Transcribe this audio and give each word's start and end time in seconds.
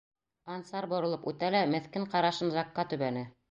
Ансар 0.53 0.87
боролоп 0.93 1.27
үтә 1.33 1.51
лә 1.57 1.63
меҫкен 1.75 2.09
ҡарашын 2.17 2.53
Жакҡа 2.59 2.89
төбәне. 2.95 3.27